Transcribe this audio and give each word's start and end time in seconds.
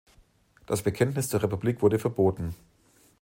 Das 0.65 0.81
Bekenntnis 0.81 1.29
zur 1.29 1.43
Republik 1.43 1.83
wurde 1.83 1.99
verboten. 1.99 2.55